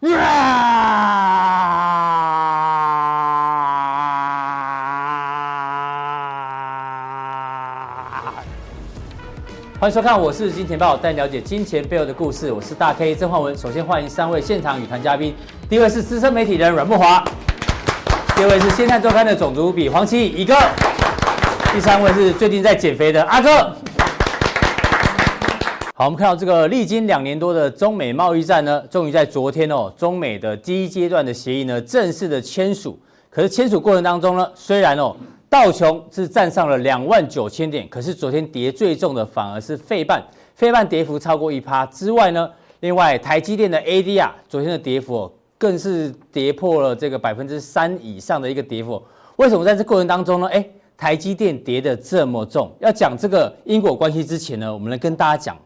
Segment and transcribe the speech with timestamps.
[0.00, 0.08] 欢
[9.82, 12.50] 迎收看，我是金钱豹，带你了解金钱背后的故事。
[12.50, 13.54] 我是大 K 曾焕文。
[13.54, 15.36] 首先欢迎三位现场与谈嘉宾，
[15.68, 17.22] 第一位是资深媒体人阮慕驊，
[18.34, 20.54] 第二位是《现在周刊》的总主笔黄奇羿哥，
[21.74, 23.76] 第三位是最近在减肥的阿哥。
[26.00, 32.98] 好，我们看到这个历经两年多的中美贸易战呢，终于在昨天哦，中美的第一阶段的协议呢正式的签署。
[33.28, 35.14] 可是签署过程当中呢，虽然哦。
[35.50, 42.48] 道琼是站上了两万九千点，可是昨天跌最重的反而是费半，费半跌幅超过一趴之外呢，
[42.78, 49.02] 另外台积电的 ADR 昨天的跌幅更是跌破了这个百分之三以上的一个跌幅。
[49.36, 50.48] 为什么在这过程当中呢？
[50.48, 52.72] 哎，台积电跌得这么重？
[52.80, 55.58] 要讲这个因果关系之前呢，我们来跟大家讲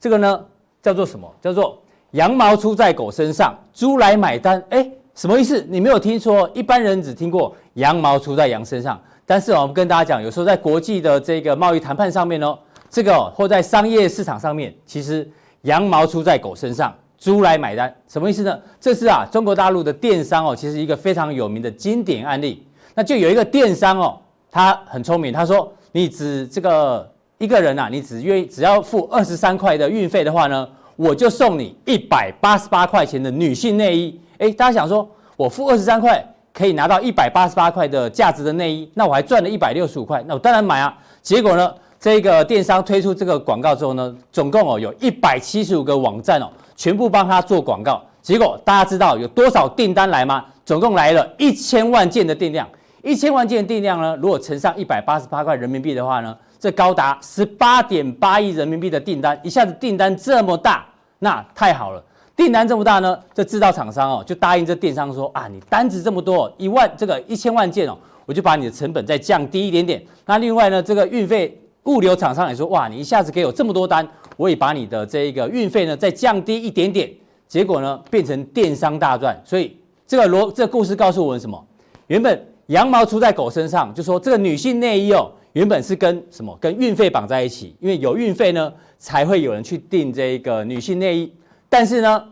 [0.00, 0.44] 这个呢
[0.82, 1.30] 叫做什么？
[1.42, 1.78] 叫做
[2.12, 4.60] 羊毛出在狗身上，猪来买单。
[4.70, 5.64] 哎，什么意思？
[5.68, 9.00] 你没有听说，一般人只听过羊毛出在羊身上。
[9.26, 15.28] 但是我们跟大家讲，有时候在国际的这个贸易谈判上面哦，这个或在商业市场上面，其实
[15.62, 18.58] 羊毛出在狗身上，猪来买单，什么意思呢？
[18.80, 22.66] 这是啊，中国大陆的电商哦，其实一个非常有名的经典案例。
[22.94, 24.18] 那就有一个电商哦，
[24.50, 27.08] 他很聪明，他说你只这个
[27.40, 34.20] 一个人啊，你只愿意只要付二十三块的运费的话呢，我就送你一百八十八块钱的女性内衣。
[34.38, 36.24] 诶，大家想说，我付二十三块。
[36.52, 40.92] 可以拿到一百八十八块的价值的内衣，那我还赚了一百六十五块，那我当然买啊。
[41.22, 48.02] 结果呢，这个电商推出这个广告之后呢，总共哦有一百七十五个网站哦，全部帮他做广告。
[48.20, 50.44] 结果大家知道有多少订单来吗？
[50.66, 52.68] 总共来了一千万件的订量，
[53.04, 60.86] 一千万件的订量呢，如果乘上一百八十八块人民币的话呢，这高达十八点八亿人民币的订单，一下子订单这么大，
[61.18, 62.04] 那太好了。
[62.36, 70.02] 订单这么大呢，这制造厂商哦就答应这电商说啊，你单子这么多，一万这个一千万件哦，我就把你的成本再降低一点点。
[70.26, 74.06] 那另外呢，这个运费物流厂商也说哇，你一下子给我这么多单，
[74.36, 77.10] 我也把你的这个运费呢再降低一点点。
[77.48, 79.38] 结果呢，变成电商大赚。
[79.44, 81.62] 所以这个罗这个故事告诉我们什么？
[82.06, 86.56] 原本羊毛出在狗身上，就说这个女性内衣哦，原本是跟什么？
[86.60, 91.32] 跟运费绑在一起，因为有运费呢，才会有人去订这个女性内衣。
[91.68, 92.24] 但是呢，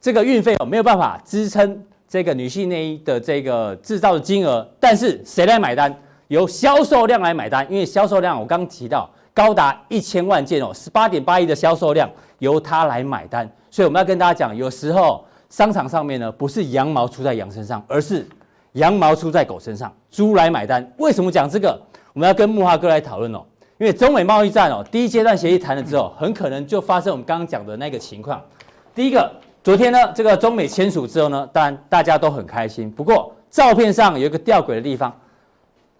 [0.00, 5.94] 这个运费哦没有办法支撑这个女性内衣的这个制造的金额，但是谁来买单？
[6.28, 12.10] 由销售量来买单，因为销售量我刚刚提到高达一千万件哦，十八点八亿的销售量
[12.40, 13.48] 由它来买单。
[13.70, 18.26] 所以我们要跟大家讲，有时候商场上面呢不是羊毛出在羊身上，而是
[18.72, 20.92] 羊毛出在狗身上，猪来买单。
[20.98, 21.80] 为什么讲这个？
[22.16, 23.44] 我们要跟木华哥来讨论哦，
[23.76, 28.42] 因为中美贸易战哦，第一阶段协议谈了之后，很可能就发生我们刚刚讲的那个情况。
[28.94, 29.30] 第一个，
[29.62, 32.90] 昨天呢，这个中美签署之后呢，当然大家都很开心。
[32.90, 35.14] 不过照片上有一个吊诡的地方，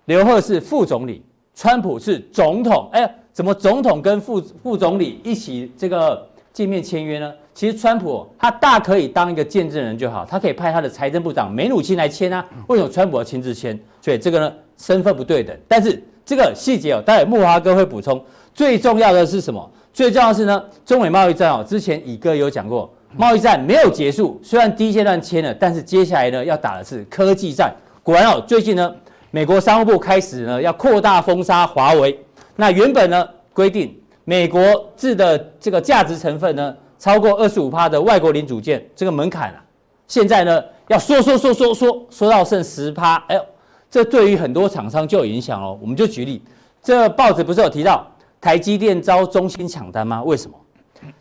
[0.06, 1.22] 刘鹤是副总理，
[1.54, 2.88] 川普是总统。
[2.92, 7.30] 哎，怎么总统跟副副总理一起这个见面签约呢？
[7.56, 12.44] 其实川普他大可以当一个见证人就好，他可以派他的财政部长梅努钦来签啊。
[12.66, 13.80] 为什么川普要亲自签？
[14.02, 15.56] 所以这个呢，身份不对等。
[15.66, 18.22] 但是这个细节哦，待会木华哥会补充。
[18.52, 19.70] 最重要的是什么？
[19.90, 27.74] 最重要的是呢，中美贸易战哦，之前乙哥有讲过，贸易战没有结束，虽然第一阶段签了，但是接下来呢要打的是科技战。
[28.02, 28.94] 果然哦，最近呢，
[29.30, 32.22] 美国商务部开始呢要扩大封杀华为。
[32.54, 34.60] 那原本呢规定美国
[34.94, 39.64] 制的这个价值成分呢超过二十五趴的外国零组件这个门槛啊，
[40.08, 43.16] 现在呢要缩缩缩缩缩缩到剩十趴。
[43.28, 43.44] 哎呦，
[43.90, 45.78] 这对于很多厂商就有影响哦。
[45.80, 46.42] 我们就举例，
[46.82, 48.06] 这报纸不是有提到？
[48.38, 50.22] 台积电遭中芯抢单吗？
[50.22, 50.56] 为什么？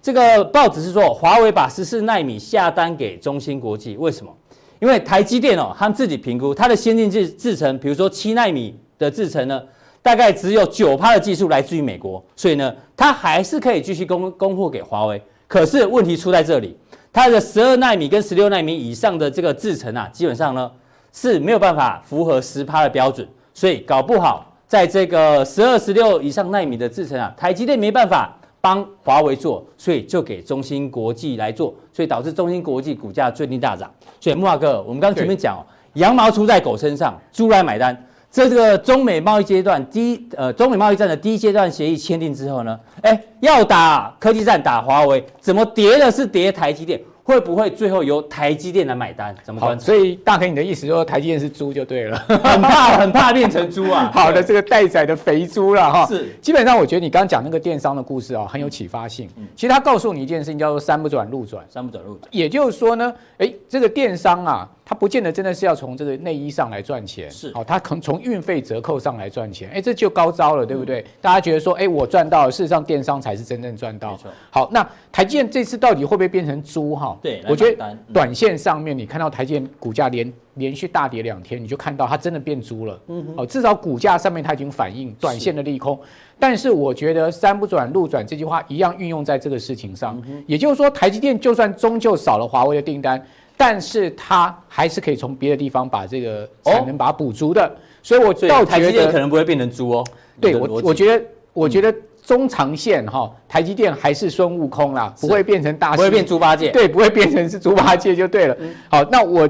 [0.01, 4.31] 这个报纸是说华为把十四纳米下单给中芯国际，为什么？
[4.79, 9.61] 因为台积电哦，他们自己评估它的先进制制程，比如说七纳米的制程呢，
[10.01, 15.21] 大概只有九趴的技术来自于美国，所以呢，它还是可以继续供供货给华为。
[15.47, 16.77] 可是问题出在这里，
[17.13, 20.71] 它的十二纳米跟十六纳米以上的这个制程啊，基本上呢
[21.13, 24.51] 是没有办法符合十趴的标准，所以搞不好。
[24.67, 33.89] 在这个十二、十六以上纳米的制程啊，台积电没办法帮华为做，所以就给中芯国际来做，所以导致中芯国际股价最近大涨。
[34.19, 35.61] 所以木华哥，我们刚刚前面讲哦，
[35.93, 37.95] 羊毛出在狗身上，猪来买单。
[38.31, 49.33] 这这个中美贸易阶段第一，呃，中美贸易战的第一阶段协议签订之后呢，哎，要打科技战，打华为，怎么跌的是跌台积电，会不会最后由台积电来买单？
[49.41, 49.85] 怎么观察？
[49.85, 54.11] 所以大 K，你的意思说台积电是猪就对了，很怕很怕变成猪啊。
[54.13, 56.05] 好的，这个待宰的肥猪了哈。
[56.05, 59.29] 是，基本上我觉得你刚刚讲那个电商的故事啊，很有启发性。
[59.37, 61.63] 嗯，其实他告诉你一件事情，叫做山不转路转。
[61.69, 67.29] 山不转路转，也就是说呢，哎，这个电商啊，它不见得真的是要从这个内衣上来赚钱。
[67.31, 69.69] 是，哦，它可能从运费折扣上来赚钱。
[69.73, 71.01] 哎，这就高招了，对不对？
[71.01, 74.15] 嗯，大家觉得说，哎，我赚到了，事实上电商才是真正赚到。
[74.51, 76.95] 好，那台积电这次到底会不会变成猪？
[76.95, 77.97] 哈，对，我觉得。
[78.13, 83.01] 短线上面，你看到台积电股价连连续大跌两天，你就看到它真的变猪了。
[83.07, 85.99] 嗯，哦，至少股价上面它已经反映短线的利空。
[86.37, 90.21] 但是我觉得“山不转路转”这句话一样运用在这个事情上。
[90.45, 93.21] 也就是说，台积电就算终究少了华为的订单，
[93.57, 97.75] 但是它还是可以从别的地方把这个产能把它补足的。
[98.03, 100.03] 所以，我倒觉得台积电可能不会变成猪哦。
[100.39, 101.93] 对我，我觉得，我觉得。
[102.25, 108.57] 中长线哈，台积电还是孙悟空啦，不会变成大，不会变猪八戒，对，不会变成是猪八戒就对了。
[108.89, 109.47] 好，那我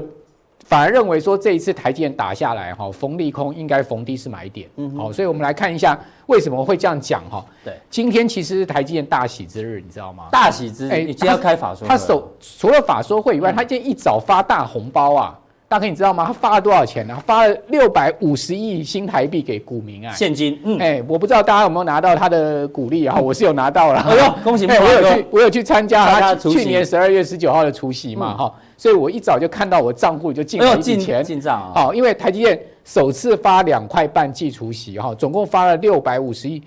[0.66, 4.68] 反而认为说这一次台积电打下来哈，逢利空应该逢低是买点。
[4.76, 7.44] 嗯，好，所以我们来看一下为什么会这样讲哈。
[7.64, 10.24] 对，今天其实是台积电大喜之日，你知道吗？
[10.32, 15.38] 大喜之日，哎，你今天要开法说，他首除了法说会以外，他今天一早发大红包啊。
[15.68, 16.24] 大哥，你知道吗？
[16.26, 17.22] 他发了多少钱呢？
[17.26, 20.56] 发了六百五十亿新台币给股民啊，现金。
[20.62, 23.18] 嗯，哎，我不知道大家有没有拿到他的股利啊？
[23.18, 24.00] 我是有拿到了。
[24.00, 24.64] 哎呦，恭喜！
[24.66, 31.72] 我有去，我有去参加他去年十二月十九号的除夕嘛，哈，所以我一早就看到我账户就进了一笔钱进账啊。
[31.74, 36.62] 好，因为台积电首次发两块半季除夕哈，总共发了六百五十亿。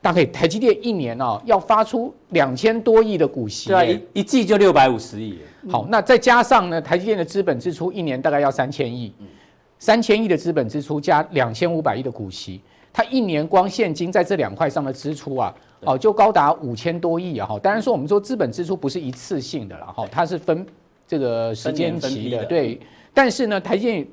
[0.00, 5.38] 大概台积电一年哦要发出两千多亿的股息，对啊，一一季就六百五十亿。
[5.68, 9.12] 好，那再加上呢，台积电的资本支出一年大概要三千亿，
[9.78, 12.60] 三千亿的资本支出加两千五百亿的股息，
[12.92, 17.46] 它一年光现金在这两块上的支出啊，哦就高达五千多亿啊。
[17.46, 20.64] 哈，当然说我们说资本支出不是一次性的了哈，它是分
[21.06, 22.80] 这个时间期的，对。
[23.12, 24.06] 但是呢，台积电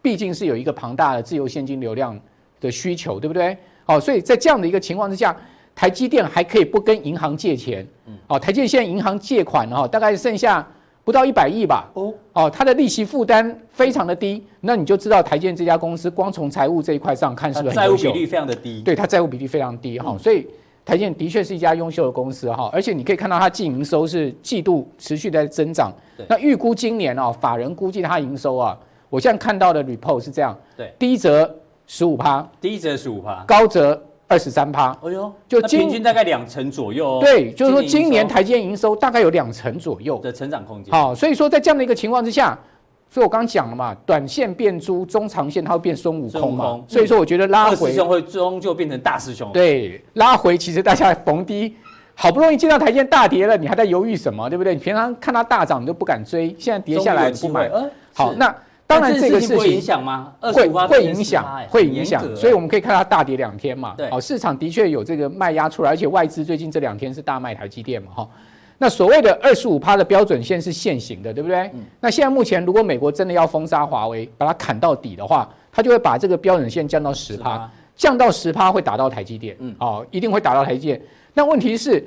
[0.00, 2.18] 毕竟是有一个庞大的自由现金流量
[2.60, 3.56] 的需求，对不对？
[3.84, 5.36] 好，所以在这样的一个情况之下，
[5.74, 7.86] 台积电还可以不跟银行借钱。
[8.06, 10.66] 嗯，哦，台积电现在银行借款哈，大概剩下
[11.04, 11.90] 不到一百亿吧。
[11.94, 18.04] 哦，哦，它的利息负担非常的低，那你就知道台积电这家公司光从财务这一块上看是不是很优秀？
[18.04, 18.80] 债务比例非常的低。
[18.82, 20.46] 对，它债务比例非常低哈，所以
[20.84, 25.92] 台积电的确是一家优秀的公司哈，而且你可以看到它净营收是季度持续在增长。
[26.28, 28.78] 那预估今年啊，法人估计它营收啊，
[29.10, 30.56] 我现在看到的 report 是这样。
[30.76, 31.54] 对，低则。
[31.86, 34.96] 十五趴，低则十五趴，高则二十三趴。
[35.02, 37.18] 哎呦，就平均大概两成左右哦。
[37.20, 40.92] 对，就是说今年台积电营收大概有两成左右的成长空间。
[40.92, 42.58] 好，所以说在这样的一个情况之下，
[43.10, 46.80] 所以我刚刚讲了嘛，短线变猪，中长线它会变孙悟空嘛。
[46.88, 49.50] 所以说我觉得拉回，二师兄会终究变成大师兄。
[49.52, 51.76] 对，拉回其实大家逢低，
[52.14, 54.48] 好不容易见到台积电大跌了，你还在犹豫什么？
[54.48, 54.74] 对不对？
[54.74, 57.70] 你平常看它大涨你都不敢追，现在跌下来不买。
[58.14, 58.52] 好，那。
[59.00, 60.32] 当然，这个事情会影响吗？
[60.40, 62.22] 会会影响，会影响。
[62.36, 63.94] 所以我们可以看到它大跌两天嘛。
[63.96, 68.28] 对，好，市场的确有这个卖压出来，而且外资最近这两天是大卖台积电嘛，哈。
[68.78, 71.70] 那所谓的二十五趴的标准线是现行的，对不对？
[72.00, 81.00] 那现在目前，如果美国真的要封杀华为，把它砍到底的话，它就会把这个标准线降到十趴，降到十趴会打到台积电，嗯，哦，一定会打到台积电。
[81.32, 82.04] 那问题是，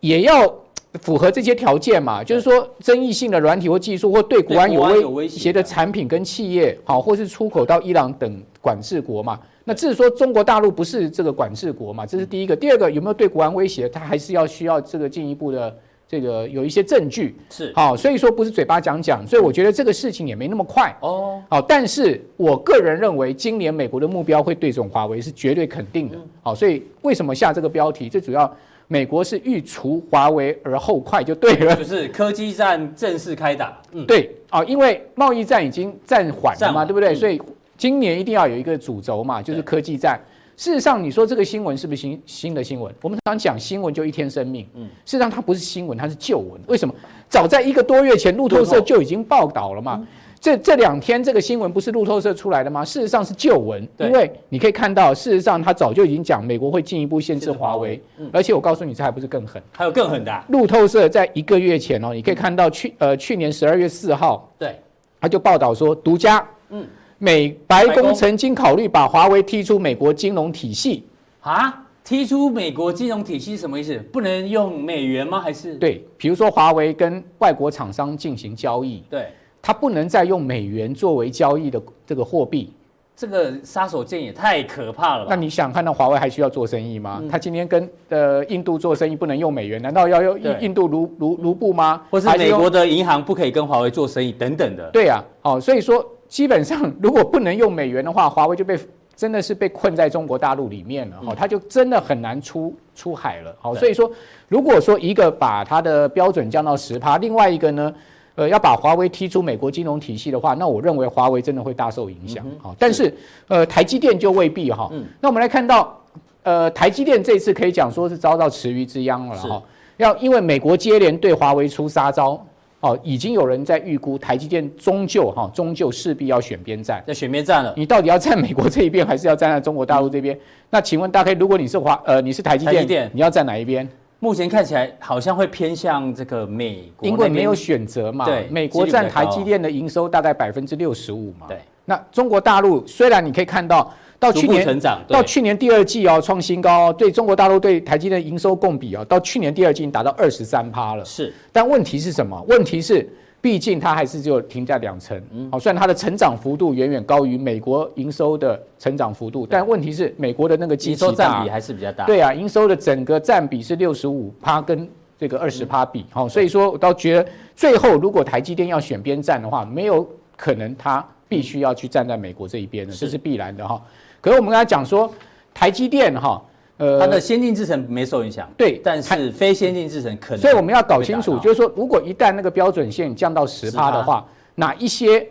[0.00, 0.54] 也要。
[1.00, 9.40] 符合这些条件嘛，就是说争议性的软体或技术，或对国安有威胁的产品跟企业，好，或是出口到伊朗等管制国嘛。
[9.64, 12.54] 那至于说中国大陆不是这个管制国嘛，这是第一个。
[12.54, 15.74] 第二个有没有对国安威胁，它还是要需要这个进一步的
[16.06, 17.36] 这个有一些证据。
[17.48, 20.94] 是，好，所以说不是嘴巴讲讲，所以我觉得这个事情也没那么快。
[21.00, 26.18] 哦，好，但是我个人认为今年美国的目标会对准华为是绝对肯定的。
[26.42, 28.10] 好，所以为什么下这个标题？
[28.10, 28.54] 最主要。
[28.92, 33.80] 美国是欲除华为而后快，就对了，就是科技战正式开打。
[33.92, 37.14] 嗯，对啊，因为贸易战已经暂缓了嘛，对不对？
[37.14, 37.40] 所以
[37.78, 40.20] 今年一定要有一个主轴嘛，就是科技战。
[40.58, 42.94] 事实上，你说这个新闻是不是新新的新闻？
[43.00, 46.60] 我们常讲新闻就一天生命，嗯，事实上它不是新闻，它是旧闻。
[46.66, 46.94] 为什么？
[47.30, 50.06] 早在一个多月前，路透社就已经报道了嘛。
[50.42, 52.84] 这这两天这个新闻不是路透社出来的吗？
[52.84, 60.44] 事实上是旧闻，因为你可以看到，事实上他早就已经讲美国会进一步限制华为，而且我告诉你，这还不是更狠，还有更狠的。
[60.48, 64.76] 路透社在一个月前哦，你可以看到去呃去年十二月四号，对，
[65.20, 66.84] 他就报道说独家，嗯，
[67.18, 71.04] 美白宫曾经考虑把华为踢出美国金融体系
[71.42, 73.96] 啊，踢出美国金融体系什么意思？
[74.12, 75.40] 不能用美元吗？
[75.40, 79.28] 还是对，比如说华为跟外国厂商进行交易，对。
[79.62, 82.72] 它不能再用美元作为交易的这个货币，
[83.14, 85.28] 这个杀手锏也太可怕了吧？
[85.30, 87.20] 那你想看到华为还需要做生意吗？
[87.22, 92.02] 嗯、他今天跟呃印度做生意不能用美元，难道要用印印度卢卢卢布吗？
[92.10, 94.90] 或是美国的银行不可以跟华为做生意等等的？
[94.92, 98.76] 对呀、啊，哦，所以说基本上如果不能用美元的话，华为就被
[99.14, 104.10] 真的是被困在中国大陆里面了，哦，他就真的很难出出海了，好，所以说
[104.48, 107.94] 如果说一个把它的标准降到十趴，另外一个呢？
[108.34, 112.44] 呃，要把华为踢出美国金融体系的话，那我认为华为真的会大受影响。
[112.58, 113.14] 好、嗯，但是
[113.48, 114.88] 呃，台积电就未必哈。
[114.92, 115.04] 嗯。
[115.20, 116.00] 那我们来看到，
[116.42, 119.62] 呃，台积电这次可以讲说是遭到池鱼之殃了哈。
[119.98, 122.42] 要因为美国接连对华为出杀招，
[122.80, 127.04] 哦，已经有人在预估台积电终究哈，终究势必要选边站。
[127.06, 127.74] 要选边站了。
[127.76, 130.34] 你到底要站美国这一边，还是要站在中国大陆这边？
[130.34, 133.86] 嗯、那请问大概如果你是华呃，你是台积电你要站哪一边？
[134.22, 138.24] 目前看起来好像会偏向这个美国，因为没有选择嘛。
[138.24, 141.48] 对，美国占台积电的营收大概百分之六十五嘛。
[141.48, 151.04] 对，那中国大陆虽然你可以看到，到去年成长，到去年第二季哦创新高哦，对中国大陆对台积电营收共比哦，到去年第二季达到二十三趴了。
[151.04, 152.40] 是，但问题是什么？
[152.46, 153.08] 问题是。
[153.42, 155.20] 毕竟它还是就停在两成，
[155.50, 162.06] 好，虽然它的成长幅度远远高于美国营收的成长幅度，但问题是美国的那个营收占比还是比较大。
[162.06, 173.82] 对啊，营收的整个占比是六十五趴跟这个二十趴比，好，所以说我倒觉得最后如果台积电要选边站的话，没有可能它必须要去站在美国这一边的，这是必然的哈。
[174.20, 175.12] 可是我们刚才讲说
[175.52, 176.40] 台积电哈。
[176.82, 180.40] 呃，它的先进制程没受影响，对，但是非先进制程可能。
[180.40, 185.24] 所以我们要搞清楚，就是说，如果一旦那个标准线降到十趴的话，哪一些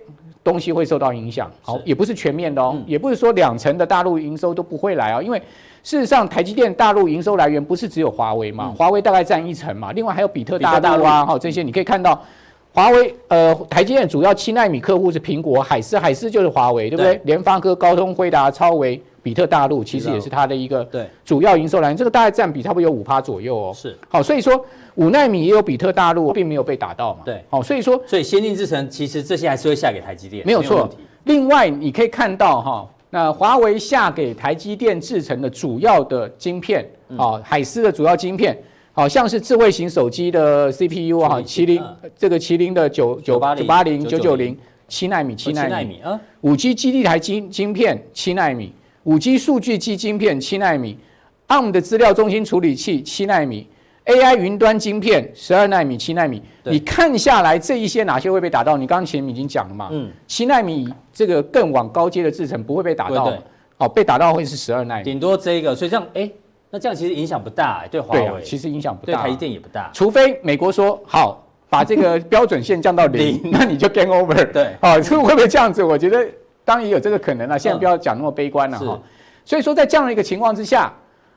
[0.46, 1.52] 东西会受到影响？
[1.62, 5.38] 好，也不是全面的哦，也不是说两成的大陆营收都不会来啊，因为
[5.84, 12.24] 事实上台积电大陆营收来源不是只有华为嘛，华为大概占一成嘛，另外还有比特大陆啊，哈，这些你可以看到，
[12.74, 17.20] 华为呃，台积电主要七纳米客户是苹果、海思，海思就是华为，对不对？
[17.26, 19.02] 联发科、高通、辉达、超微。
[19.24, 21.08] 比特大陆其实也是它的一个对。
[21.24, 23.72] 主要营收来源，这个大概占比差不多有五趴左右哦。
[23.74, 23.98] 是。
[24.10, 27.22] 好，所以说五纳米也有比特大陆，并没有被打到嘛。
[27.24, 30.90] 对，好，所以说所以先进制程其实这些还是会下给台积电，没有错。
[31.26, 36.84] 另外你可以看到哈，那华为下给台积电制成的主要的晶片
[37.18, 38.58] 啊，海思的主要晶片，
[38.92, 41.82] 好像是智慧型手机的 CPU 啊，麒麟
[42.18, 44.58] 这个麒麟的九九八九八零九九零。
[44.88, 46.02] 七纳米七纳米。
[46.04, 48.74] 啊，五 G 基地台晶晶片七纳米。
[49.04, 50.98] 五 G 数据机晶片七纳米
[51.48, 53.68] ，ARM 的资料中心处理器七纳米
[54.06, 56.42] ，AI 云端晶片十二纳米七纳米。
[56.66, 58.78] 你看下来这一些哪些会被打到？
[58.78, 59.90] 你刚刚前面已经讲了嘛？
[59.92, 63.34] 嗯，七纳米这个更往高阶的制程不会被打到。
[63.78, 65.04] 哦，被打到会是十二纳米。
[65.04, 66.30] 顶多这个，所以这样，哎，
[66.70, 68.28] 那这样其实影响不大，对华为。
[68.28, 69.90] 对，其实影响不大，对台积电也不大。
[69.92, 74.46] 除非美国说好，把这个标准线降到 零，那你就 game over。
[74.52, 75.84] 对，哦，会不会这样子？
[75.84, 76.24] 我觉得。
[76.64, 79.00] 当然也有这个可能了，现在不要讲那么悲观了哈。
[79.44, 80.94] 所以说，在这样的一个情况之下，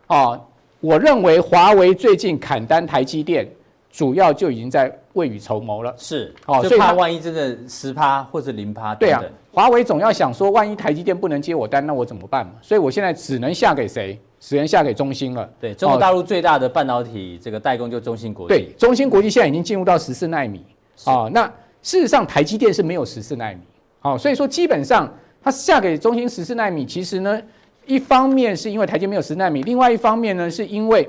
[0.06, 0.38] 啊，
[0.80, 3.48] 我认为华为最近砍单台积电，
[3.90, 5.94] 主要就已经在未雨绸缪了。
[5.96, 8.94] 是，哦，所以怕万一真的十趴或者零趴。
[8.94, 12.52] 对啊，华为总要想说，万一台积电不能接我单，那我怎么办嘛？
[12.60, 14.18] 所以我现在只能下给谁？
[14.38, 15.48] 只能下给中芯了。
[15.58, 18.54] 对，中国大陆最大的半导体这个代工就中芯国际。
[18.54, 20.62] 对，中芯国际现在已经进入到十四纳米。
[21.04, 21.46] 啊，那
[21.80, 23.60] 事实上台积电是没有十四纳米。
[24.04, 25.10] 好，所以说基本上
[25.42, 27.40] 它下给中芯十四纳米，其实呢，
[27.86, 31.08] 一方面是因为台积没有十纳米，另外一方面呢，是因为，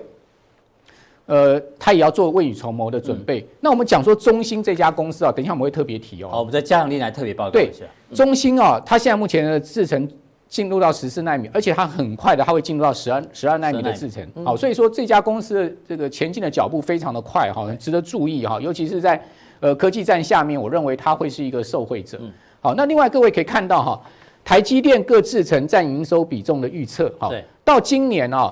[1.26, 3.46] 呃，它也要做未雨绸缪的准备。
[3.60, 6.30] 那我们讲说中芯这家公司啊，等一下我们会特别提哦。
[6.32, 7.84] 好，我们在加强錠来特别报告一下。
[8.10, 10.10] 对，中芯啊，它现在目前的制程
[10.48, 14.26] 进入到十四纳米，而且它很快的，它会进入到十二十二纳米的制程。
[14.46, 19.22] 好，所以说这家公司的这个前进的脚步非常的快哈，值得注意哈，尤其是在
[19.60, 22.18] 呃科技战下面，我认为它会是一个受惠者。
[22.66, 24.02] 好，那另外各位可以看到哈，
[24.44, 27.32] 台积电各制程占营收比重的预测，哈，
[27.64, 28.52] 到今年啊，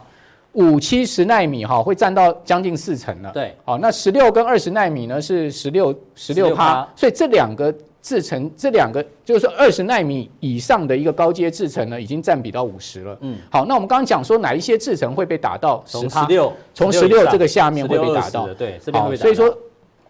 [0.51, 16.27] 五七十纳米哈会占到将近四成了，对，好，那十六跟二十纳米呢是十六十六趴，所以这两个制程，这两个就是说二十纳米以上的一个高阶制程呢，已经占比到五十了，嗯，好，那我们刚刚讲说哪一些制程会被打到十趴，
[16.75, 19.57] 从十六这个下面会被打到，对，这边会打到，所以说。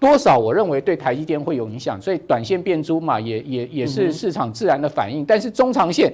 [0.03, 5.24] 多少我认为对台积电会有影响，所以短线变猪嘛，也也也是市场自然的反应。
[5.24, 6.12] 但是中长线，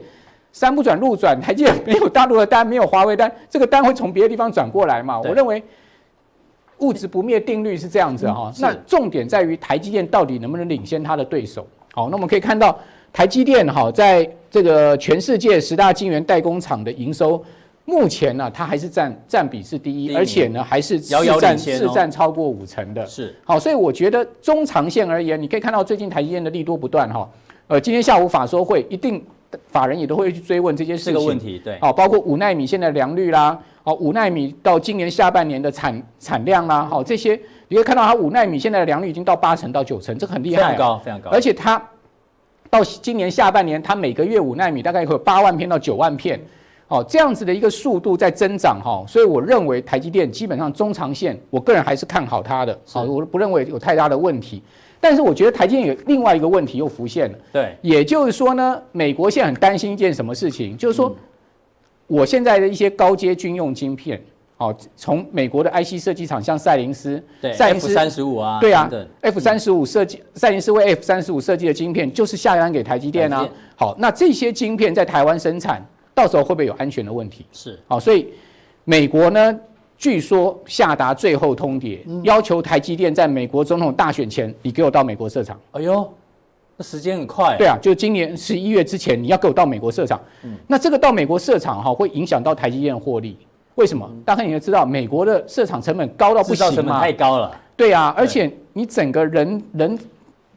[0.54, 5.20] 山不转路转，台积电没有大陆的单，没有华为单，这个单会从别的地方转过来嘛？
[5.22, 5.64] 我认为
[6.78, 8.54] 物质不灭定律是这样子哈。
[8.60, 11.66] 那重点在于台积电到底能不能领先它的对手？
[11.96, 12.78] 好，那我们可以看到
[13.12, 17.44] 台积电哈，在这个全世界十大晶圆代工厂的营收。
[17.90, 23.04] 目前呢，它还是占占比是第一，而且呢，还是遥遥领先，是占超过五成的。
[23.08, 27.28] 是好，所以我觉得中长线而言，你可以看到最近台积电的利多不断哈。
[27.66, 29.24] 呃，今天下午法说会一定
[29.68, 31.14] 法人也都会去追问这些事情。
[31.14, 41.30] 这个问题，对，好，包括五纳米现在的良率啦，好，五纳米到今年下半年的产产量啦，好，这些你会看到它五纳米现在的良率已经到八成到九成，这个很厉害，非常高，非常高。
[41.32, 41.82] 而且它
[42.70, 46.40] 到今年下半年，它每个月五纳米大概会有八万片到九万片，
[46.90, 54.62] 哦，这样子的一个速度在增长哈，所以我认为台积电基本上中长线，我个人还是看好它的，好，我不认为有太大的问题。
[55.00, 61.16] 但是我觉得台积电有另外一个问题又浮现了，对，也就是说呢，美国现在很担心一件什么事情，就是说，
[62.08, 64.22] 我现在的一些高阶军用晶片，
[64.58, 68.92] 哦，从美国的 IC 设计厂，像赛灵思，对，赛灵思三十五啊，对啊
[69.22, 73.48] ，F 三十五设计，赛灵思为 F 三十五设计的晶片，就是下单给台积电啊。
[73.78, 75.82] 好，那这些晶片在台湾生产，
[76.20, 77.46] 到时候会不会有安全的问题？
[77.54, 78.28] 是，好，所以
[78.84, 79.58] 美国呢？
[79.98, 85.60] 据说下达最后通牒，要求台积电在美国总统大选前，你给我到美国设厂。
[85.74, 86.10] 哎呦，
[86.78, 87.56] 那时间很快。
[87.58, 90.18] 对啊，就今年十一月之前，你要给我到美国设厂。
[90.44, 93.38] 嗯，那这个到美国设厂哈，会影响到台积电获利。
[93.76, 94.10] 为什么？
[94.26, 97.52] 大概你要知道，美国的设厂成本高到不行嘛，成本太高了。
[97.76, 100.00] 对啊，而且你整个人人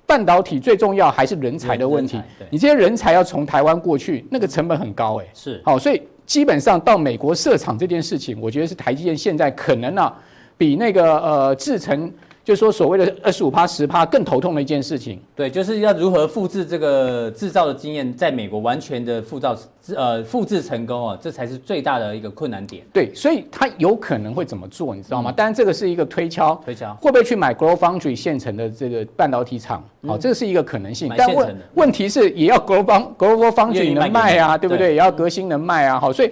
[0.06, 2.20] 半导体最重要还是人才的问题。
[2.50, 5.26] 你这些人才要从台湾过去，那个成本很高哎。
[5.34, 5.60] 是。
[5.64, 6.02] 好，所以。
[6.24, 10.16] 基本上到美国设厂这件事情，我觉得是台积电现在可能呢、啊，
[10.56, 12.10] 比那个呃制程，
[12.44, 15.20] 就是说所谓的二十五趴十趴更头痛的一件事情。
[15.34, 19.56] 对，就是要如何复制这个制造的经验，在美国完全的复造。
[19.96, 22.84] 呃，复制成功啊，这才是最大的一个困难点。
[22.92, 25.32] 对，所以他有可能会怎么做，你知道吗？
[25.32, 29.82] 当然、嗯，这个是一个推敲，推敲会不会去买 GlobalFoundries 现成的这个半导体厂？
[30.06, 31.12] 好、这个是一个可能性。
[31.18, 34.86] 但问问题是，也要 Global GlobalFoundries 能卖啊，对不对？
[34.86, 35.98] 对也要革新能卖啊。
[35.98, 36.30] 好，所以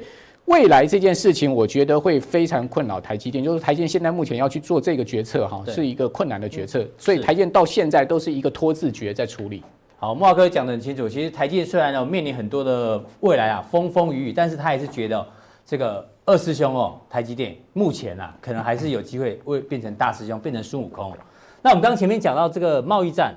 [0.51, 3.43] 未来这件事情，我觉得会非常困扰台积电。
[3.43, 6.85] 就是台积电现在目前要去做这个决策，哈，是一个困难的决策。
[6.99, 9.63] 所以台积电到现在都是一个拖字诀在处理。
[9.97, 11.09] 好，慕驊哥讲得很清楚。
[11.09, 15.25] 其实台积电虽然呢面临很多的未来啊风风雨雨，但是他还是觉得
[15.65, 21.17] 这个二师兄哦，台积电目前啊可能还是有机会会变成大师兄，变成孙悟空。
[21.63, 23.33] 那我们刚刚前面讲到这个贸易战，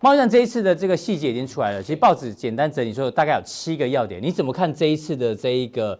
[0.00, 1.82] 贸易战这一次的这个细节已经出来了。
[1.82, 4.22] 其实报纸简单整理说，大概有七个要点。
[4.22, 5.98] 你怎么看这一次的这一个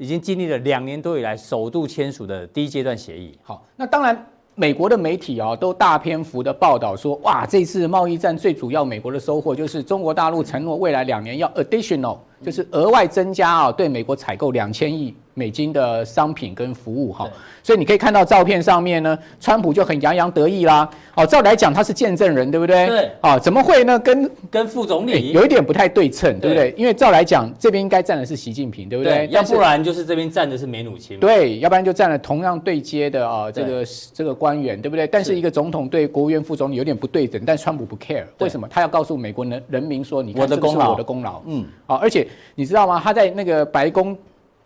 [0.00, 3.38] 已经经历了两年多以来首度签署的第一阶段协议？
[3.42, 4.26] 好，那当然。
[4.56, 17.28] 美国的媒体啊，都大篇幅的报道说，哇，这次贸易战最主要美国的收获就是中国大陆承诺未来两年要 additional，就是额外增加啊，对美国采购两千亿美金的商品跟服务哈。
[17.62, 20.88] 所以你可以看到照片上面呢，川普就很洋洋得意啦。
[21.14, 22.86] 哦，照来讲他是见证人，对不对？
[22.86, 23.10] 对。
[23.20, 23.98] 哦，怎么会呢？
[23.98, 26.74] 跟跟副总理有一点不太对称，对不对？
[26.76, 29.28] 因为照来讲，这边应该站的是习近平，对不对？
[29.30, 31.20] 要不然就是这边站的是梅努钦。
[31.20, 35.06] 对，要不然就站了同样对接的啊，这个这个官员，对不对？
[35.06, 38.66] 但是一个总统对国务院副总理有点不对等，但川普不 care，为什么？
[38.68, 41.42] 他要告诉美国人人民说，你看，这是我的功劳。
[41.44, 41.66] 嗯。
[41.86, 43.00] 好，而且你知道吗？
[43.02, 44.16] 他在那个白宫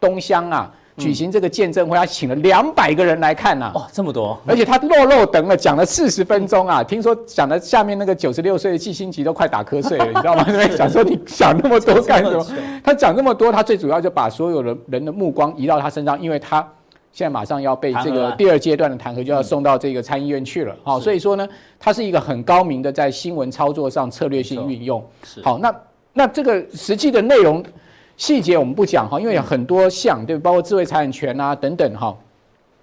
[0.05, 0.71] 东乡啊。
[0.97, 3.73] 举行这个见证会，他请了两百个人来看呐、啊！
[3.75, 4.39] 哇，这么多！
[4.47, 6.85] 而且他落落等了，讲了四十分钟啊！
[6.85, 10.47] 听说讲的下面那个九十六岁的季新吉都快打瞌睡了， 你知道吗？
[10.49, 12.47] 因为想说你想那么多干什么？
[12.85, 16.61] 他讲那么多，他最主要就把所有的人的目光移到他身上，因为他
[17.11, 20.77] 现在马上要被这个第二阶段的弹劾就要送到这个参议院去了。
[20.85, 21.49] 好，所以说呢，
[21.81, 25.05] 他是一个很高明的在新闻操作上策略性运用。
[25.43, 25.75] 好，那
[26.13, 27.61] 那这个实际的内容。
[28.17, 32.17] 细节我们不讲哈，因为有很多项，对，包括智慧财产权啊等等哈。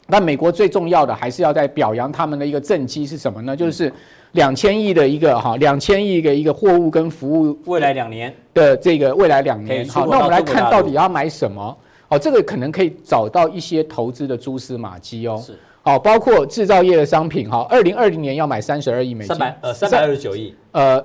[0.07, 3.55] 那美国最重要的还是要在表扬他们的一个政绩是什么呢？
[3.55, 3.91] 就是
[4.33, 9.87] 两千亿的一个哈，两千亿的一个货物跟服务未来两年的这个未来两年。
[9.87, 11.77] 好，那我们来看到底要买什么？
[12.09, 15.41] 哦，这个可能可以找到一些投资的蛛丝马迹哦。
[15.41, 15.57] 是。
[15.81, 19.27] 好，包括制造业的商品哈，二零二零年要买三十二亿美金。
[19.27, 20.53] 三百呃三百二十九亿。
[20.71, 21.01] 呃。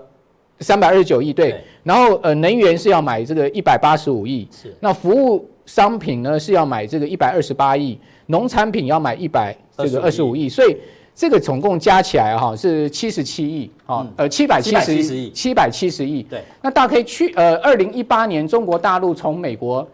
[0.60, 4.74] 三百二十九亿，对，然后呃，能源是要买这个一百八十五亿，是。
[4.80, 10.76] 那服务商品呢是要买这个一百二十八亿，农产品要买一百这个二十五亿，所以
[11.14, 16.42] 这个总共加起来哈是七十七亿，哈，呃七百七十亿，七百七十亿，对。
[16.62, 19.86] 那大家可以去呃，二零一八年中国大陆从美国。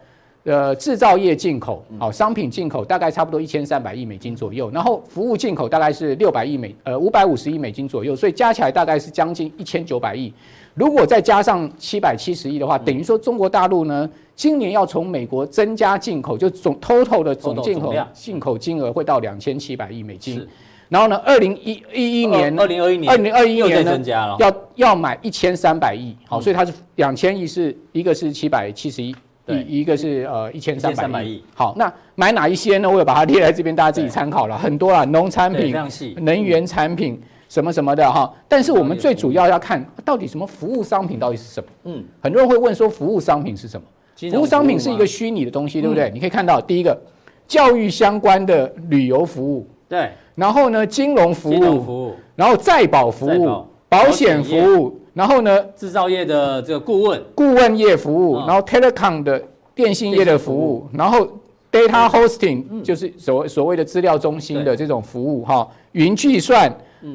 [0.45, 10.33] 呃，制造业进口，好，商品进口大概差不多一千三百亿美金左右，然后服务进口大概是六百亿美，呃，五百五十亿美金左右，所以加起来大概是将近一千九百亿。
[10.73, 20.45] 如果再加上七百七十亿的话，等于说中国大陆呢，今年要从美国增加进口，就总 total 的总进口进口金额会到两千七百亿美金。
[20.89, 29.15] 然后呢，二零一一一年，二零二一年，二零二一年呢，要要买一千三百亿，好，所以它是两千亿是一个是七百七十亿。
[29.47, 32.89] 一一个是呃一千三百亿，好，那买哪一些呢？
[32.89, 35.75] 我有把它列在这边，大家自己参考了，很多啊，农产品、
[36.17, 38.33] 能源产品、什么什么的哈。
[38.47, 41.69] 但是我们最主要要看到底什么服务商品到底是什么。
[41.83, 43.85] 嗯，很多人会问说服务商品是什么？
[44.31, 46.09] 服务商品是一个虚拟的东西，对不对？
[46.13, 46.97] 你可以看到第一个
[47.45, 57.23] 教育相关的旅游服务，对，然后呢金融服务，然后再保服务、保险服务，然后呢制造业的这个顾问。
[57.35, 59.41] 顾问业服务，然后 telecom 的
[59.73, 61.27] 电信业的服务，然后。
[61.73, 66.71] Data hosting 就是所所谓的资料中心的这种服务哈，云计算，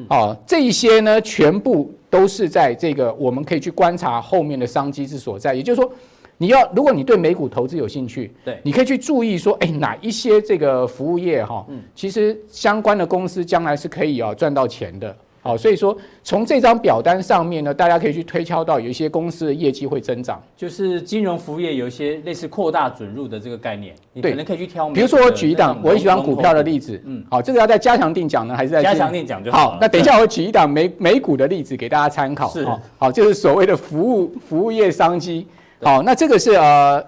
[0.09, 5.53] 啊，这一些呢，全部都是在这个我们可以去观察后面的商机之所在。
[5.53, 5.89] 也就是说，
[6.37, 15.15] 你要如果你对美股投资有兴趣，对，你可以去注意说，哎，哪一些这个服务业哈，其实相关的公司将来是可以啊赚到钱的。
[15.41, 24.89] 好，所以说从这张表单上面呢，大家可以去推敲到有一些公司的业绩会增长，就是金融服务业有一些类似扩大准入的这个概念，你可能可以去挑。
[24.89, 29.71] 比如说我举一档我很喜欢股票的例子，嗯，好，这个要在加强定讲呢，还是在加强定讲就好？
[29.71, 35.47] 好，那等一下我举一档美美股的例子给大家参考，是，好，就是所谓的服务服务业商机。
[35.81, 37.01] 好，那这个是呃，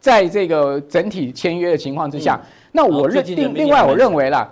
[0.00, 2.40] 在这个整体签约的情况之下，
[2.72, 4.50] 那我认另另外我认为啦。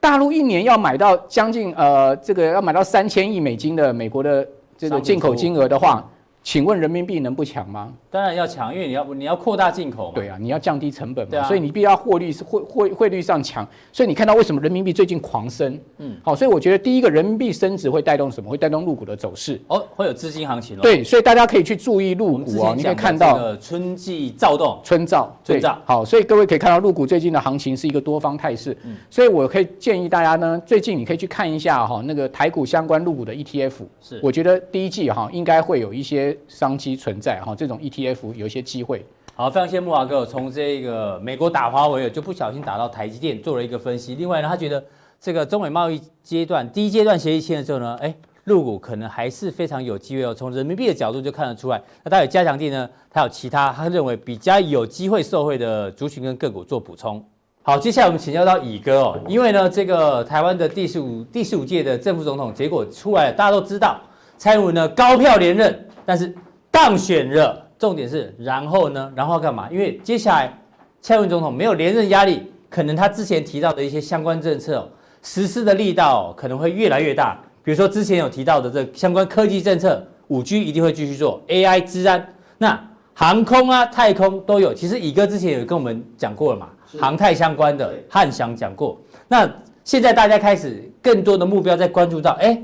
[0.00, 6.04] 大陆一年要买到将近呃，这个要买到三千亿美金的美国的这个进口金额的话。
[6.42, 7.92] 请问人民币能不强吗？
[8.10, 10.12] 当然要强，因为你要你要扩大进口嘛。
[10.14, 13.66] 对啊，你要降低成本嘛，啊、所以你必须要汇率是汇汇汇率上强。
[13.92, 15.78] 所以你看到为什么人民币最近狂升？
[15.98, 18.50] 嗯，好，所以我觉得第一个人民币升值会带动什么？
[18.50, 19.60] 会带动入股的走势。
[19.68, 20.80] 哦，会有资金行情哦。
[20.82, 22.74] 对，所以大家可以去注意入股哦。
[22.74, 25.78] 你可以看到春季躁动，春躁，春躁。
[25.84, 28.76] 好，所以各位可以看到入股最近的行情是一个多方态势。
[28.84, 33.72] 嗯，所以我可以建议大家呢，最近你可以去看一下哈，那个台股相关入股的 ETF。
[34.00, 37.20] 是，我觉得第一季哈应该会有一些商机存。
[37.20, 39.04] 在哈，这种 ETF 有一些机会。
[39.34, 44.14] 好，非常谢谢慕驊哥，从这个美国打华为就不小心打到台积电做了一个分析。
[44.14, 44.82] 另外呢，他觉得
[45.20, 48.14] 这个中美贸易阶段第一阶段协议签了之后呢，哎，
[48.44, 50.34] 入股可能还是非常有机会哦。
[50.34, 51.80] 从人民币的角度就看得出来。
[52.02, 57.24] 那他有加强地呢，他有其他他认为比较有机会受惠的族群跟个股做补充。
[57.62, 64.00] 好，接下来我们请教到乙哥哦，因为呢，这个台湾的第十五第十五届的正副总统结果出来了，大家都知道
[64.38, 66.34] 蔡英文呢高票连任，但是。
[66.72, 69.12] 当选了，重点是然后呢？
[69.16, 69.68] 然后要干嘛？
[69.72, 70.56] 因为接下来
[71.02, 74.88] 蔡英文总统没有连任压力，可能他之前提到的一些相关政策、哦、
[75.20, 77.36] 实施的力道、哦、可能会越来越大。
[77.64, 82.24] 比如说之前有提到的这相关科技政策，五 G 一定会继续做，AI 治安，
[82.56, 82.80] 那
[83.14, 84.72] 航空啊、太空都有。
[84.72, 86.68] 其实乙哥之前有跟我们讲过了嘛，
[87.00, 88.96] 航太相关的汉翔讲过。
[89.26, 89.50] 那
[89.82, 92.62] 现在大家开始更多的目标在关注到，哎。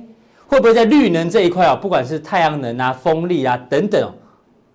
[0.48, 4.12] 会不会在绿能这一块啊，不管是太阳能啊、风力啊等等，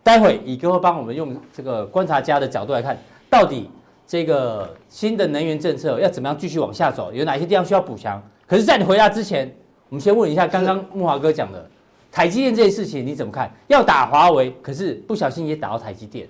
[0.03, 2.97] 待会乙哥会帮我们用这个观察家的角度来看，
[3.29, 3.69] 到底
[4.05, 8.21] 这个新的能源政策要怎么样继续往下走，有哪些地方需要补强？
[8.45, 9.49] 可是，在你回答之前，
[9.87, 11.65] 我们先问一下刚刚木华哥讲的
[12.11, 13.49] 台积电这件事情，你怎么看？
[13.67, 16.27] 要打华为，可是不小心也打到台积电，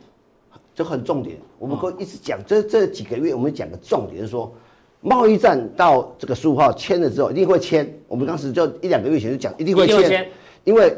[0.75, 1.35] 这很重点。
[1.57, 4.53] 我们会一直讲，这这几个月我们讲的重点是说。
[5.01, 7.91] 贸易战到这个十五号签了之后，一定会签。
[8.07, 10.27] 我们当时就一两个月前就讲，一定会签，
[10.63, 10.95] 因为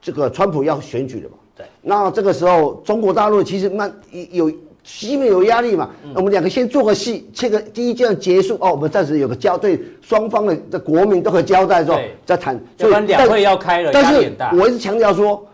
[0.00, 1.36] 这个川普要选举了嘛。
[1.56, 1.64] 对。
[1.82, 3.94] 那这个时候，中国大陆其实慢
[4.32, 4.50] 有
[4.82, 5.90] 西面有压力嘛。
[6.12, 12.60] 那我们两个先做个戏，签个第一阶段结束哦，我们暂时有个交对双方的的国民都可以交代之后再谈。
[12.76, 15.46] 所以两会要开了，但是我一直强调说，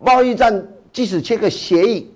[0.00, 2.10] 贸易战即使签个协议，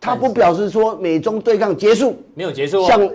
[0.00, 2.84] 他不表示说美中对抗结束，没有结束。
[2.88, 3.08] 像。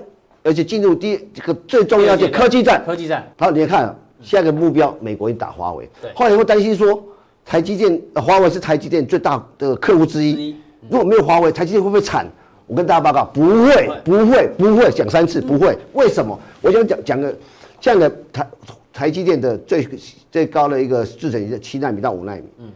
[0.44, 3.32] 而且进入第这个最重要的科技战，科技战。
[3.38, 5.88] 好，你看下一个目标，美国打华为。
[6.02, 6.12] 对。
[6.16, 7.04] 后来会担心说，
[7.46, 10.56] 台积电、华为是台积电最大的客户之一。
[10.90, 12.26] 如果没有华为，台积电会不会惨？
[12.66, 15.78] 我跟大家报告，不会，不会，不会，讲三次不会。
[15.94, 16.40] 为什么？
[16.62, 17.36] 我想讲讲个
[17.80, 18.48] 这样的台
[18.94, 19.88] 台积电的最
[20.32, 22.44] 最高的一个制程是七纳米到五纳米。
[22.60, 22.72] 嗯。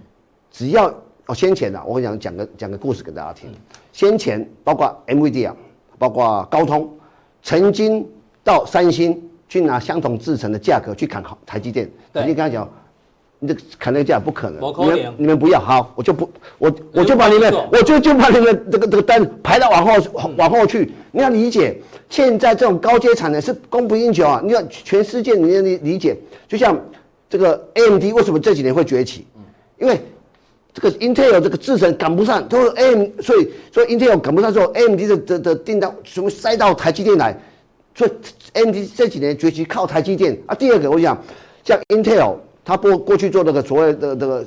[0.52, 0.94] 只要
[1.26, 3.50] 哦，先前啊，我想讲个讲个故事给大家听。
[3.92, 5.56] 先前包括 NVIDIA 啊，
[5.98, 6.90] 包括高通。
[7.46, 8.04] 曾经
[8.44, 12.68] 到三星去拿相同制程的价格去砍好台积电，台积电跟他讲，
[13.38, 16.28] 你这砍那个价不可能，你们你们不要好，我就不
[16.58, 19.92] 我我就把你们我就就把你们这个这个单排到往后
[20.38, 20.92] 往后去。
[21.12, 21.80] 你要理解，
[22.10, 24.42] 现在这种高阶产能是供不应求啊！
[24.44, 26.76] 你要全世界你要理理解，就像
[27.30, 29.28] 这个 AMD 为什么这几年会崛起？
[29.78, 30.02] 因为
[30.76, 37.40] 这个 Intel 这个制程赶不上，都是 AM，所以所以 Intel 赶不上之后，AMD 的的的订单全部塞到台积电来，
[37.96, 38.12] 所以
[38.52, 40.54] AMD 这几年崛起靠台积电啊。
[40.54, 41.18] 第二个，我讲
[41.64, 42.36] 像 Intel，
[42.66, 44.46] 它过过去做那个所谓的这个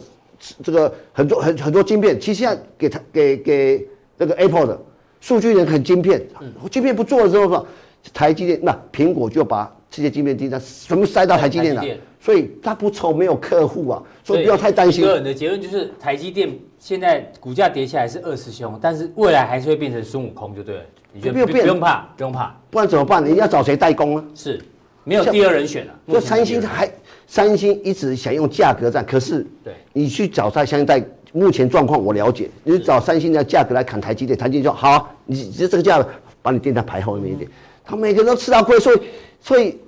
[0.62, 3.88] 这个很多很很多晶片，其实现在给它给给
[4.18, 4.78] 那个 Apple 的
[5.22, 6.22] 数据人很晶片，
[6.70, 7.66] 晶片不做了之后，说
[8.12, 11.82] 台积电那苹果就把世界晶片订单全部塞到台积电了，
[12.20, 15.04] 所以他不愁没有客户啊，所以不要太担心。
[15.04, 20.82] 个人的结论就是，台积电现在股价跌下来是二师兄，但是未来还是会变成孙悟空，就对了。
[21.12, 23.24] 你觉得不用怕，不用怕，不然怎么办？
[23.24, 24.24] 你要找谁代工啊？
[24.34, 24.60] 是，
[25.04, 25.92] 没有第二人选了。
[26.06, 26.88] 就三星还，
[27.26, 36.06] 三星一直想用价格战，可是对你去找他相代，目前状况我了解，你找三星的价格来砍台积电，台积电说好啊，你这这个价
[36.42, 37.50] 把你订单排后面一点。
[37.82, 39.00] 他每个人都吃到亏，所以
[39.40, 39.78] 所以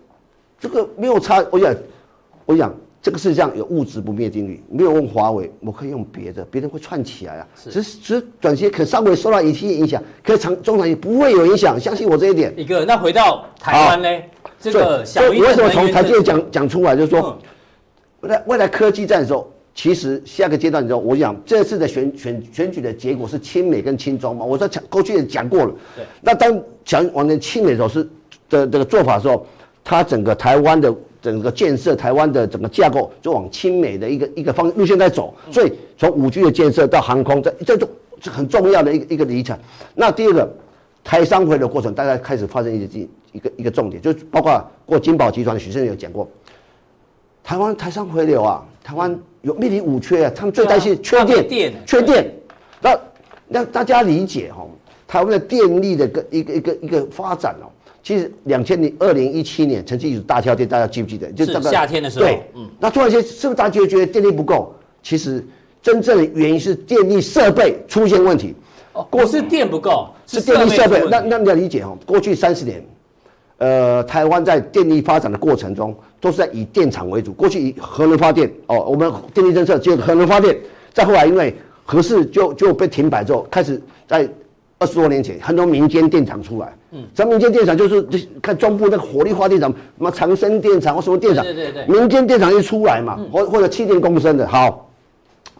[0.59, 1.45] 这个没有差。
[1.51, 1.75] 我想
[2.47, 7.49] 我想这个世界上有物质不灭定律，没有用华为，我可以用别的，别人会串起来啊。
[7.57, 12.53] 是只是只是短期可稍微受到一些影响，可是长中长期不会有影响，相信我这一点。
[12.57, 14.09] 一个那回到台湾呢？
[14.59, 17.39] 这个小我为什么从台积电讲讲出来，就是说
[18.21, 19.51] 未来未来科技战的时候。
[19.73, 24.45] 其实下个阶段之后，我想这次的选选选举的结果是亲美跟亲中嘛？
[24.45, 25.73] 我在讲过去也讲过了。
[25.97, 26.05] 对。
[26.21, 28.07] 那当讲往年亲美的时候是
[28.51, 29.47] 的这个做法的时候，
[29.83, 35.35] 它整个台湾的整个建设，台湾的整个架构就往亲美的一个一个方路线在走。
[35.51, 37.89] 所以从五 G 的建设到航空，这这种
[38.21, 39.59] 是很重要的一个一个里程。
[39.95, 40.53] 那第二个
[41.03, 46.29] 台商回的过程，大家开始发生一个一个一个重点，就包括过金宝集团的许胜有讲过，
[47.43, 49.19] 台湾台商回流啊，台湾。
[49.43, 52.31] 有面临五缺啊，他们最担心缺电，缺电。
[52.79, 52.95] 那
[53.49, 54.67] 让大家理解哈，
[55.09, 61.31] 台湾的电力的个一个一个一个发展哦，其实两千零二零一七年曾经有大跳电，大家记不记得？
[61.33, 62.25] 就是夏天的时候。
[62.25, 62.69] 对，嗯。
[62.79, 64.75] 那突然间是不是大家就觉得电力不够？
[65.03, 65.45] 其实
[65.83, 68.55] 真正的原因是电力设备出现问题。
[68.93, 71.03] 哦，过是电不够，是电力设备。
[71.11, 72.85] 那那你要理解哈，过去三十年，
[73.59, 75.97] 呃，台湾在电力发展的过程中。
[76.23, 80.55] 都是在以电厂为主，过去以核能发电哦，我们电力政策只有核能发电。
[80.93, 84.29] 再后来因为核四就就被停摆之后，开始在
[84.81, 86.75] 二十多年前很多民间电厂出来。
[86.91, 88.05] 嗯，什么民间电厂就是
[88.43, 94.91] 看中部那个火力发电厂，什么长生电厂或什么电厂，对对对，民间电厂一出来嘛，或或者气电共生的，好，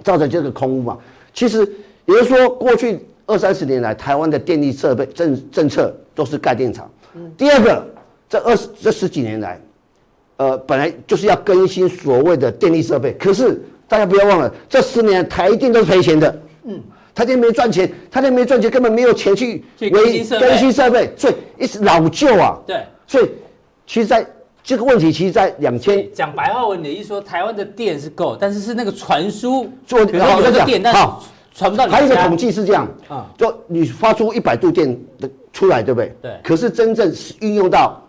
[0.03, 0.99] 造成这个空屋嘛。
[1.33, 1.61] 其实
[2.07, 6.91] 也就是说，过去二三十年来，台湾的电力设备政政策都是盖电厂。
[7.15, 7.87] 嗯，第二个，
[8.29, 9.61] 这二十这十几年来。
[10.39, 16.41] 呃，本来就是要更新所谓的电力设备，可是大家不要忘了，这十年台电都是赔钱的。
[16.65, 16.81] 嗯，
[17.15, 22.59] 台电没赚钱，他今天没赚钱，根本没有钱去维更新设备，所以一直老旧啊。
[22.67, 23.31] 对，所以
[23.87, 24.27] 其实在
[24.63, 30.95] 这个问题，其实，在两千讲白话文，你一说台湾的电是够，但是是那个传输做好那个电，但
[31.55, 31.93] 传不到你。
[31.93, 36.15] 还有一个统计是这样啊，就你发出一百度电的出来，对不对？
[36.23, 36.33] 对。
[36.43, 38.01] 可是真正是运用到。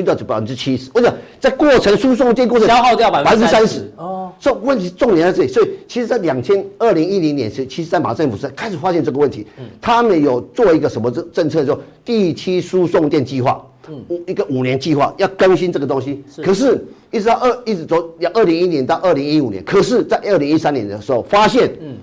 [0.00, 3.92] 遇到就百分之七十，我讲在过程输送电过程消耗掉百分之三十。
[3.96, 5.48] 哦，所以问题重点在这里。
[5.48, 16.24] 所以其实，在两千二零一零年时，其实在马政府是开始发现这个问题，嗯，他们有做一个什么政政策，叫第七输送电计划，嗯，一个五年计划要更新这个东西。
[16.34, 21.96] 是，可是一直到二一直从要二零一一年到二零一五年，可是在二零一三年的时候发现，嗯，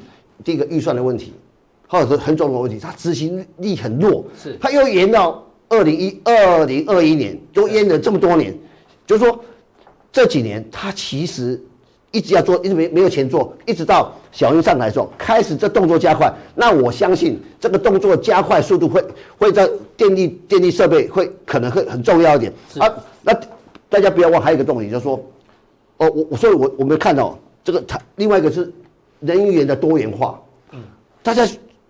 [0.44, 1.34] 第一个预算的问题，
[1.88, 5.44] 或者是很重要的问题，它执行力很弱，是，它又延到。
[5.70, 8.58] 二零一二零二一年都淹了这么多年，
[9.06, 9.44] 就是说
[10.12, 11.62] 这几年他其实
[12.12, 16.34] 一直要做，一直没没有钱做，一直到小英上台的时候，开始这动作加快。
[16.56, 19.04] 那我相信这个动作加快速度会
[19.38, 22.92] 会在电力电力设备会可能会很重要一点啊。
[23.22, 23.38] 那
[23.90, 25.16] 大家不要忘，还有一个重点就是说，
[25.98, 28.72] 哦，我我所以我我们看到这个它另外一个是
[29.20, 30.82] 人员的多元化，嗯，
[31.22, 31.46] 大家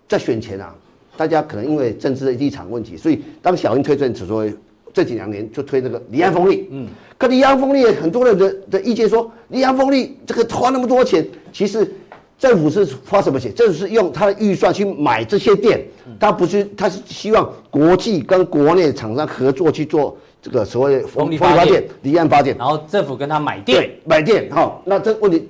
[0.08, 0.74] 在选前啊。
[1.18, 4.48] 大家可能因为政治的立场问题，所以当小英推政只说，
[4.94, 6.68] 这几两年就推那个离岸风力。
[6.70, 6.86] 嗯，
[7.18, 11.92] 可离岸风力很多人的的意见说，离岸风力这个花那么多钱，其实
[12.38, 13.52] 政府是花什么钱？
[13.52, 15.84] 政府是用他的预算去买这些电，
[16.20, 24.48] 他不是，他是希望国际跟国内厂商合作去做这个所谓风力发电、离岸发电，然后政府跟他买电，对，买电。
[24.52, 25.48] 好，那这问题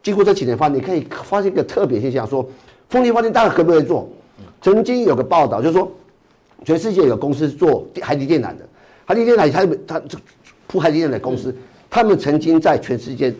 [0.00, 2.48] 经过这几年发，你可以发现一个特别现象，说
[2.88, 4.08] 风力发电大家可不可以做？
[4.60, 5.90] 曾经有个报道，就是说，
[6.64, 8.68] 全世界有公司做海底电缆的，
[9.04, 10.02] 海底电缆，他他
[10.66, 11.54] 铺海底电缆的公司，
[11.88, 13.32] 他们曾经在全世界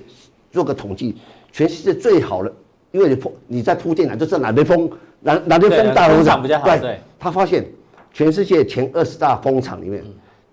[0.53, 1.17] 做个统计，
[1.51, 2.53] 全世界最好的，
[2.93, 4.89] 因为你铺你在铺电缆，就知道哪边风
[5.21, 6.65] 哪哪边风大风场比较好。
[6.79, 7.67] 对，他发现
[8.13, 10.05] 全世界前二十大风场里面，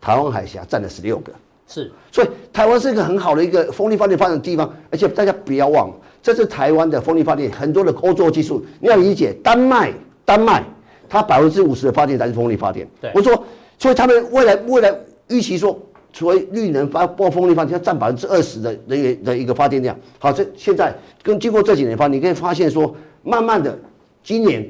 [0.02, 1.32] 台湾海峡占了十六个。
[1.68, 9.94] 是，所以台湾是一个很好的一个风力发电发展的地方，而且大家不要忘了，这是台湾的风力发电很多的欧洲技术，你要理解丹麦。
[10.26, 10.64] 丹麦，
[11.08, 12.86] 它百分之五十的发电才是风力发电。
[13.00, 13.46] 对，我说，
[13.78, 14.94] 所以他们未来未来
[15.30, 15.80] 预期说，
[16.12, 19.98] 所谓绿能发包风力发电要占百分之二十的能源的一个发电量。
[20.18, 23.78] 好，这现在跟经过这几年发，你可以发现说，慢慢的，
[24.24, 24.68] 今年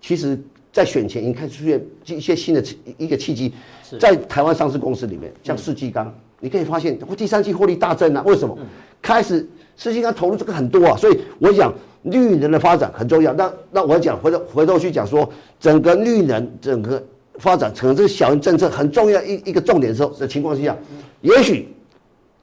[0.00, 0.38] 其实
[0.72, 1.82] 在选前已经开始出现
[2.16, 2.62] 一些新的
[2.98, 3.52] 一个契机，
[3.98, 8.56] 在台湾上市公司里面，像世纪钢，你可以发现第三季获利大增啊，为什么？
[9.00, 11.72] 开始世纪钢投入这个很多啊，所以我讲
[12.10, 13.32] 绿能的发展很重要。
[13.32, 17.02] 那那我讲回头回头去讲说，整个绿能整个
[17.38, 20.76] 发展成这个小英政策很重要一一个重点的时候的情况之下，
[21.20, 21.68] 也许。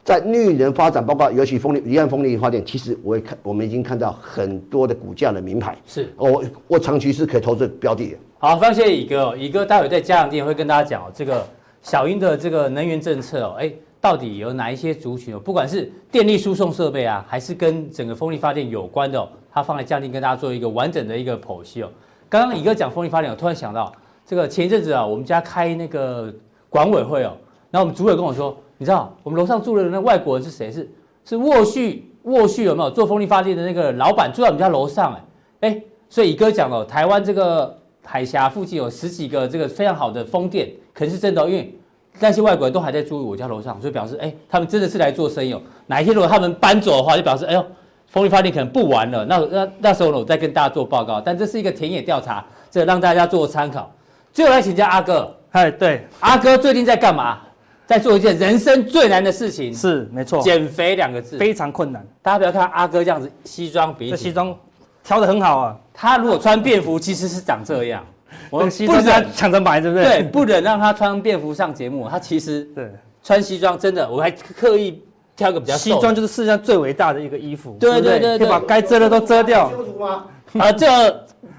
[0.04, 5.75] 在绿能发展，包括尤其风力、离岸风力发电，其实我也看，我们已经看到很多的股价的名牌。
[5.88, 8.15] 是，我我长期是可以投资标的。
[8.38, 9.36] 好，非常谢谢乙哥。
[9.36, 11.43] 乙哥待会在加强錠会跟大家讲这个
[11.82, 13.73] 小英的这个能源政策哦，哎，
[14.06, 15.39] 到底有哪一些族群哦？
[15.39, 21.89] 不管是电力输送设备啊，还是跟整个风力发电有关的哦，他放在加强錠跟大家做一个完整的一个剖析哦。
[22.30, 23.91] 刚刚乙哥讲风力发电，我突然想到，
[24.24, 26.32] 这个前一阵子啊，我们家开那个
[26.70, 27.34] 管委会哦，
[27.72, 28.56] 然后我们主委跟我说。
[28.78, 30.70] 你知道我们楼上住的那外国人是谁？
[30.72, 30.91] 是
[31.24, 35.13] 是沃旭，沃旭有没有做风力发电的那个老板住在我们家楼上？
[35.62, 41.74] 哎哎，所以乙哥讲了，台湾这个海峡附近有十几个这个非常好的风电，可能是真的，因为
[42.19, 45.62] 那些外国人都还在住我家楼上，所以表示哎，他们真的是来做生意哦。
[45.88, 47.65] 哪一天如果他们搬走的话，就表示哎呦，
[48.08, 49.25] 风力发电可能不玩了。
[49.25, 51.19] 那那那时候呢，我再跟大家做报告。
[51.19, 53.91] 但这是一个田野调查，这让大家做参考。
[54.32, 57.39] 最后来请教阿哥，嗨，对，阿哥最近在干嘛？
[57.88, 62.04] 在做一件人生最难的事情，是没错，减肥两个字非常困难。
[62.21, 64.58] 大家不要看阿哥这样子西装笔挺，这西装
[65.04, 65.78] 挑的很好啊。
[65.93, 68.04] 他如果穿便服，其实是长这样。
[68.50, 70.06] 我们西装抢着买，对不对？
[70.06, 72.08] 对，不忍让他穿便服上节目。
[72.10, 72.92] 他其实对
[73.24, 75.04] 穿西装真的，我还刻意
[75.36, 75.76] 挑个比较。
[75.76, 79.70] 西装就是世界上最伟大的一个衣服，对对对，可以把该遮的都遮掉。
[79.72, 80.26] 修图吗？
[80.58, 80.88] 啊，这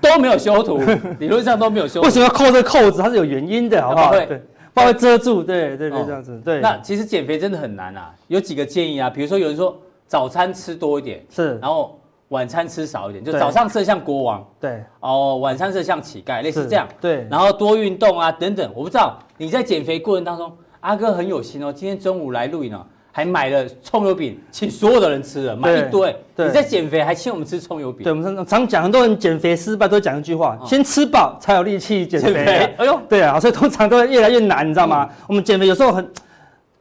[0.01, 0.81] 都没有修图，
[1.19, 2.07] 理论上都没有修图。
[2.07, 3.03] 为什么要扣这个扣子？
[3.03, 4.13] 它是有原因的，好不好？
[4.13, 4.43] 对。
[4.75, 6.39] 把它遮住，对对对，这样子。
[6.45, 9.75] 对，那其实减肥真的很难啊，有几个建议啊，比如说有人说
[10.07, 18.71] 早餐吃多一点，是，然后晚餐吃少一点，就早上吃的像国王，对，哦，晚餐吃的像乞丐，类似这样，对，然后多运动啊等等。
[18.75, 22.85] 我不知道你在减肥过程当中，阿哥很有心哦，今天中午来录影哦。
[23.13, 26.15] 还买了葱油饼，请所有的人吃了，买一堆。
[26.37, 28.05] 你在减肥，还请我们吃葱油饼。
[28.05, 32.45] 对，我们常讲，很多人减肥失败都讲一句话：先吃饱才有力气减肥。
[32.77, 35.09] 哎呦，对啊，所以通常都会越来越难，你知道吗？
[35.27, 36.11] 我们减肥有时候很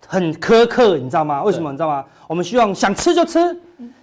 [0.06, 1.42] 很苛刻，你知道吗？
[1.42, 1.72] 为什么？
[1.72, 2.04] 你知道吗？
[2.28, 3.40] 我们希望想吃就吃，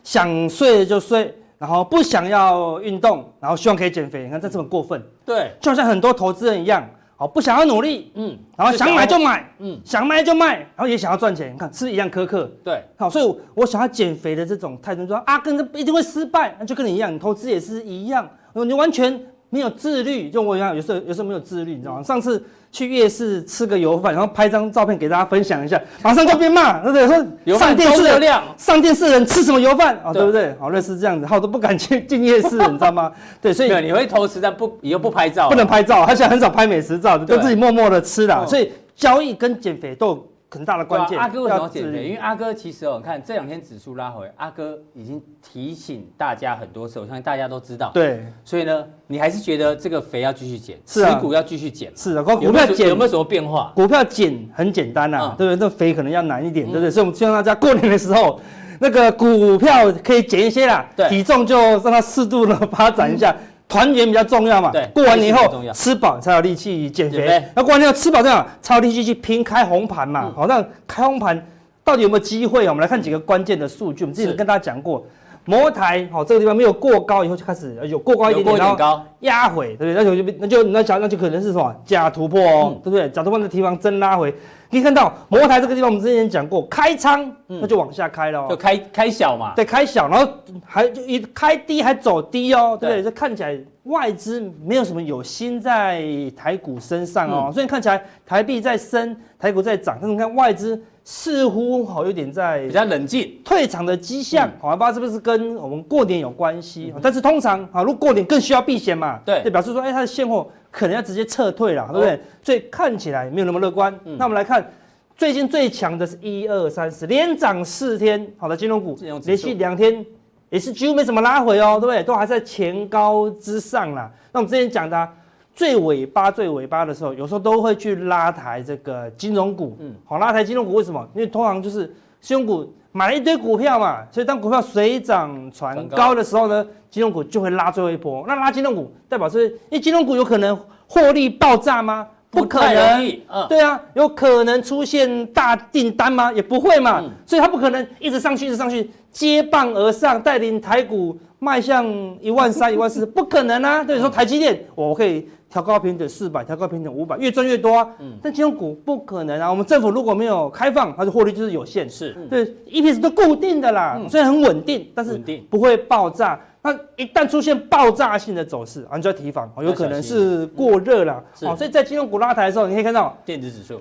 [0.02, 4.24] 想睡就睡，然后不想要运动，然后希望可以减肥。
[4.24, 5.02] 你看这这么过分？
[5.24, 6.88] 对，就好像很多投资人一样。
[7.14, 22.02] 好不想要努力，嗯，然后想买就买，嗯，想卖就卖，然后也想要赚钱，你看是一样苛刻，对，好，所以我想要减肥的这种态度，说啊，跟着一定会失败，那就跟你一样，你投资也是一样，你完全没有自律，就我一样，有时候有时候没有自律，你知道吗？
[22.02, 22.42] 上次。
[22.74, 27.06] 去夜市吃个油饭，然后拍张照片给大家分享一下，马上就被骂，对不对？
[27.06, 30.10] 说上电视的上电视的人吃什么油饭啊？
[30.10, 30.56] 对不对？
[30.58, 33.12] 好，类似这样子，好都不敢去进夜市，你知道吗？
[33.42, 38.46] 对，所以你会偷吃，但不以后不拍照，不能拍照，他现在很少拍美食照，就自己默默的吃了。
[38.46, 40.26] 所以交易跟减肥都。
[40.52, 41.18] 很大的关键。
[41.18, 42.04] 阿哥为什么要减肥？
[42.04, 47.90] 因为阿哥其实哦，你看这两天指数拉回，阿哥已经提醒大家很多次，我相信大家都知道。
[47.94, 48.22] 对。
[48.44, 51.90] 所以呢，你还是觉得这个肥要继续减，持股要继续减。
[51.96, 53.72] 是啊，股票减有没有什么变化？
[53.74, 55.56] 股票减很简单呐，对不对？
[55.56, 56.90] 那肥可能要难一点，对不对？
[56.90, 58.38] 所以我们希望大家过年的时候，
[58.78, 63.34] 那个股票可以减一些啦，体重就让它适度的发展一下。
[63.72, 64.70] 团圆比较重要嘛？
[64.70, 67.42] 对，过完年以后吃饱才有力气减肥。
[67.54, 70.30] 那过完年后吃饱这样，才有力气去拼开红盘嘛？
[70.36, 71.42] 好，那开红盘
[71.82, 72.68] 到底有没有机会？
[72.68, 74.04] 我们来看几个关键的数据。
[74.04, 75.04] 我们之前跟大家讲过，
[75.46, 79.94] 摩台好这个地方没有过高以后就开始有过高一点点，然后压回，对不对？
[79.94, 83.08] 那就那就那讲那就可能是什么假突破哦，对不对？
[83.08, 84.34] 假突破的地方真拉回。
[84.72, 90.32] 可以看到摩台这个地方，我们之前讲过，开仓那就往下开了，就开开小嘛，对，开小，然后
[90.64, 93.02] 还就一开低还走低哦，对不对？
[93.02, 96.02] 这看起来外资没有什么有心在
[96.34, 103.30] 台股身上哦，所以看起来台币在升，台股在涨，但是你看外资似乎好有点在比较冷静。
[103.44, 106.94] 退场的迹象，好，不知道是不是跟我们过年有关系？
[107.02, 110.48] 但是通常啊，如果过年更需要避险嘛，对，就表示说，哎，它的现货。
[110.72, 112.20] 可能要直接撤退了，对不对？
[112.42, 113.96] 所以看起来没有那么乐观。
[114.18, 114.68] 那我们来看，
[115.16, 120.04] 最近最强的是一二三四，连涨四天，好的金融股，连续两天
[120.48, 122.02] 也是几乎没怎么拉回哦，对不对？
[122.02, 124.10] 都还在前高之上啦。
[124.32, 125.08] 那我们之前讲的
[125.54, 129.76] 最尾巴、最尾巴的时候，有时候都会去拉抬这个金融股。
[129.78, 131.06] 嗯，好，拉抬金融股为什么？
[131.14, 131.86] 因为通常就是
[132.20, 132.74] 金融股。
[132.92, 138.24] 买了一堆股票嘛，所以当股票水涨船高的时候呢，金融股就会拉最后一波。
[138.28, 142.06] 那拉金融股代表是，因为金融股有可能获利爆炸吗？
[142.30, 143.06] 不可能。
[143.28, 146.32] 嗯，对啊，有可能出现大订单吗？
[146.32, 147.02] 也不会嘛。
[147.26, 151.86] 所以它不可能一直上去，一直上去，接棒而上，带领台股迈向
[152.20, 153.84] 一万三、一万四， 不可能啊！
[153.84, 157.88] 对，说台积电，我可以调高平等四百，调高平等五百，越赚越多啊。
[157.98, 159.50] 嗯，但金融股不可能啊！
[159.50, 161.88] 我们政府如果没有开放，它的获利就是有限。
[161.88, 166.40] 是，对，EPS 都固定的啦，虽然很稳定，但是不会爆炸。
[166.64, 171.22] 那一旦出现爆炸性的走势，啊，你就要提防，有可能是过热了。
[171.42, 173.80] 哦，所以在金融股拉抬的时候，你可以看到电子指数。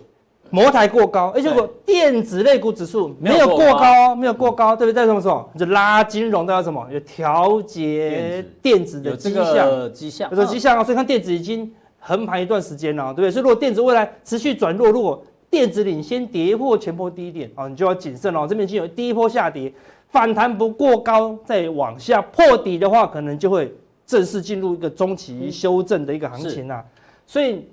[0.52, 4.94] 摩台过高，而且如果电子类股指数没有过高哦，没有过高，对不对？
[4.94, 5.50] 代表什么？
[5.58, 6.86] 就拉金融代表什么？
[6.92, 10.84] 有调节电子的迹象，迹象，有迹象啊！
[10.84, 13.32] 所以看电子已经横盘一段时间了，对不对？
[13.32, 18.46] 所以如果电子未来持续转弱，如果电子领先跌破前波低点啊，你就要谨慎了。
[18.46, 19.72] 这边已经有第一波下跌，
[20.10, 23.74] 反弹不过高，再往下破底的话，可能就会
[24.06, 26.84] 正式进入一个中期修正的一个行情啊。
[27.26, 27.66] 所以。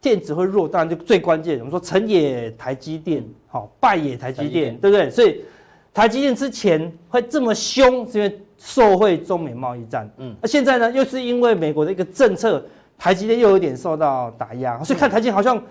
[0.00, 1.58] 电子会弱，当然就最关键。
[1.58, 5.10] 我们说成也台积电，好败也台积电，对不对？
[5.10, 5.42] 所以
[5.92, 10.10] 台积电之前会这么凶，是因为受惠中美贸易战。
[10.18, 12.64] 嗯，那现在呢，又是因为美国的一个政策，
[12.98, 14.82] 台积电又有点受到打压。
[14.82, 15.62] 所以看台积电好像，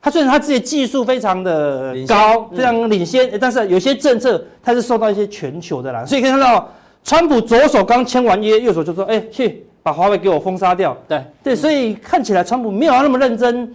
[0.00, 6.04] 它虽然它自己技术非常的高，非常领先，但是有些政策它是受到一些全球的啦。
[6.04, 6.72] 所以可以看到，
[7.02, 11.22] 川普左手刚签完约，右手就说：“哎，去。”把华为给我封杀掉，对。
[11.42, 13.70] 对，所以看起来川普没有那么认真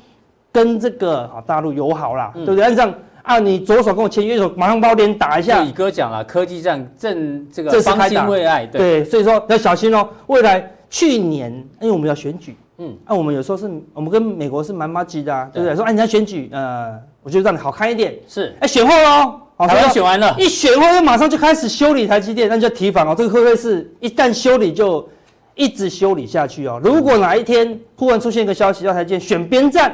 [0.52, 2.64] 跟这个啊大陆友好啦，对不对？
[2.66, 2.92] 按照
[3.22, 5.64] 啊，你左手跟我签，右手马上把我脸打一下。
[5.64, 10.10] 宇哥讲了，科技战正这个方兴未艾，对，所以说要小心哦。
[10.26, 15.62] 未来去年因为我们要选举，嗯，那我们有时候是我们跟美国是蛮麻吉的，对。
[15.62, 15.76] 不对？
[15.76, 25.08] 说哎，你要选举，呃，我就让你好看一点，是，哎，选后喽，台湾选完了，一选后就马上就开始修理台积电，那就提防哦，这个会不会是一旦修理就？
[25.56, 26.80] 一直修理下去哦。
[26.84, 29.94] 如果哪一天忽然出现一个消息，要台积电选边站，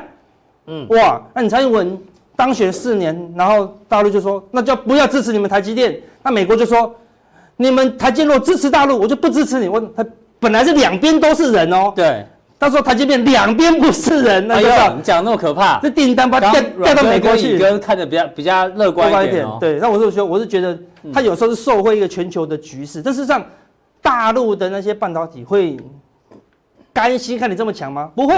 [0.67, 1.97] 嗯，哇，那你蔡英文
[2.35, 5.99] 当选四年，然后大陆就说，那就不要支持你们台积电。
[6.21, 6.93] 那美国就说，
[7.57, 9.67] 你们台积电如果支持大陆，我就不支持你。
[9.67, 10.05] 我他
[10.39, 11.91] 本来是两边都是人哦。
[11.95, 12.25] 对。
[12.57, 17.57] 他说台积电两边不是人，那个你讲那么可怕，这订单把它调调到美国去。
[17.57, 19.57] 跟看着比较比较乐观一点，哦。
[19.59, 20.77] 对，那我是说，我是觉得
[21.13, 23.43] 他有时候是受惠一个全球的局势，但事实上。
[24.05, 25.75] 大陆的那些半导体会
[26.93, 28.11] 甘心看你这么强吗？
[28.15, 28.35] 不会。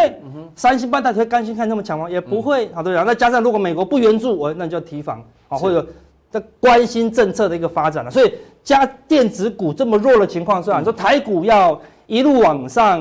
[0.55, 2.09] 三星半导体会甘心看这么强吗？
[2.09, 2.69] 也不会。
[2.73, 2.93] 好，对。
[2.93, 5.85] 然后再加上如果美国不援助我，那你就要提防啊，或者
[6.31, 8.09] 在关心政策的一个发展了。
[8.09, 12.99] 所以加电子股这么弱的情况下，你说台股要一路往上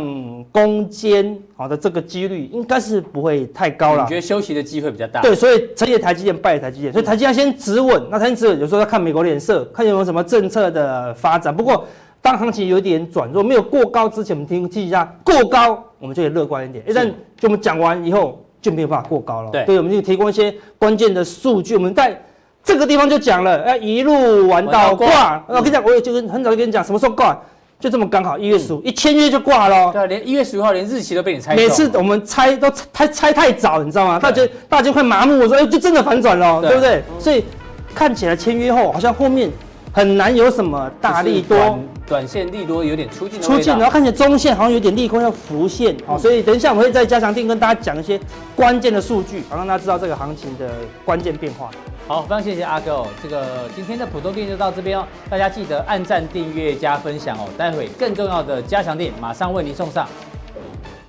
[0.50, 4.02] 攻坚，好的这个几率应该是不会太高了。
[4.02, 5.22] 你觉得休息的机会比较大？
[5.22, 6.92] 对，所以成也台积电，败也台积电。
[6.92, 11.56] 所以台积电先止稳，那台积电止稳有时候要看美国脸色，看有没有什么政策的发展。
[11.56, 11.86] 不过。
[12.26, 16.82] 当行情有点转弱，没有过高之前，我们听听一下过高，我们就可以乐观一点。
[16.84, 17.08] 一旦
[17.38, 19.50] 就我们讲完以后，就没有办法过高了。
[19.52, 21.76] 对，对，我们就提供一些关键的数据。
[21.76, 22.20] 我们在
[22.64, 25.40] 这个地方就讲了，哎，一路玩到挂。
[25.46, 27.40] 我跟你讲，我就跟很早就跟你讲，什么时候挂，
[27.78, 29.92] 就这么刚好一月十五，一签约就挂了。
[29.92, 31.54] 对，连一月十五号连日期都被你猜。
[31.54, 34.18] 每次我们猜都猜猜太早，你知道吗？
[34.18, 37.04] 大家大家快麻木，我说哎，就真的反转了，对不对？
[37.20, 37.44] 所以
[37.94, 39.48] 看起来签约后，好像后面
[39.92, 41.78] 很难有什么大利多。
[42.06, 48.18] 短线利多有点出尽，出尽，然后看起来中线好像有点利空要浮现，好，所以等一下我们会在加强定跟大家讲一些
[48.54, 50.70] 关键的数据，好让大家知道这个行情的
[51.04, 51.70] 关键变化。
[52.06, 60.06] 好，非常谢谢阿哥哦，这个今天的普通店就到这边哦，大家记得按赞、订阅、加分享哦，待会更重要的加强店马上为您送上。